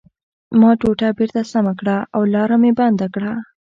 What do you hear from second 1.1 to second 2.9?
بېرته سمه کړه او لاره مې